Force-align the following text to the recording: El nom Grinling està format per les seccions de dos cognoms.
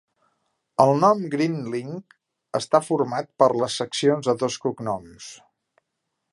El 0.85 0.93
nom 1.01 1.19
Grinling 1.35 1.91
està 2.61 2.83
format 2.87 3.31
per 3.43 3.51
les 3.65 3.79
seccions 3.83 4.31
de 4.31 4.37
dos 4.45 4.61
cognoms. 4.67 5.33